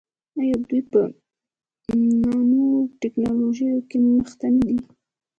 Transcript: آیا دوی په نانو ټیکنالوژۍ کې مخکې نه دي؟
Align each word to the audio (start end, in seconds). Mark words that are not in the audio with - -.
آیا 0.39 0.55
دوی 0.67 0.81
په 0.91 0.99
نانو 2.21 2.63
ټیکنالوژۍ 3.01 3.69
کې 3.89 3.97
مخکې 4.15 4.47
نه 4.55 4.63
دي؟ 4.67 4.77